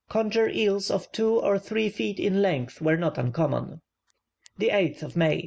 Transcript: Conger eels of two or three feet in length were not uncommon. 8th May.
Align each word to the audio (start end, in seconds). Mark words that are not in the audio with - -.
Conger 0.09 0.49
eels 0.49 0.89
of 0.89 1.11
two 1.11 1.35
or 1.39 1.59
three 1.59 1.87
feet 1.87 2.19
in 2.19 2.41
length 2.41 2.81
were 2.81 2.97
not 2.97 3.19
uncommon. 3.19 3.81
8th 4.59 5.15
May. 5.15 5.39